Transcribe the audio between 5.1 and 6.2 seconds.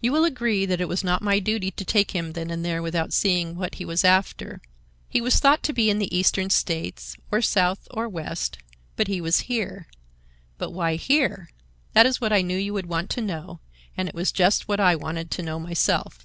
was thought to be in the